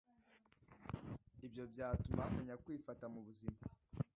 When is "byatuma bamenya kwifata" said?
1.71-3.03